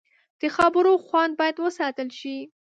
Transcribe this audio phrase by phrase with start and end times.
[0.41, 2.37] د خبرو خوند باید وساتل شي